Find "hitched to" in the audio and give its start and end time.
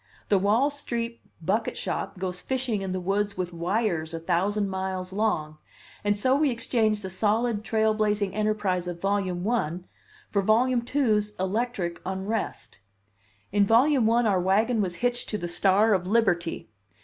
15.05-15.37